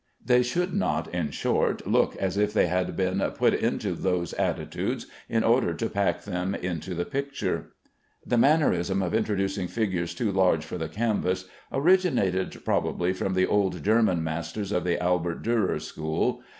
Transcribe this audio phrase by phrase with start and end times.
[0.25, 5.05] They should not, in short, look as if they had been put into those attitudes
[5.29, 7.73] in order to pack them into the picture.
[8.25, 13.83] The mannerism of introducing figures too large for the canvas originated probably with the old
[13.83, 16.41] German masters of the Albert Durer school.